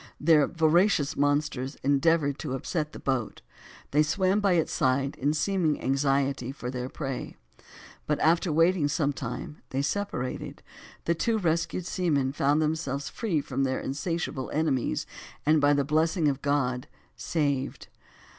[0.19, 3.43] The voracious monsters endeavored to upset the boat;
[3.91, 7.35] they swam by its side in seeming anxiety for their prey,
[8.07, 10.63] but after waiting sometime, they separated;
[11.05, 15.05] the two rescued seamen, found themselves free from their insatiable enemies,
[15.45, 17.87] and, by the blessing of God, saved.